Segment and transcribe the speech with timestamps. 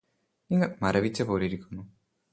[0.49, 1.83] നിങ്ങള് മരവിച്ച പോലിരിക്കുന്നു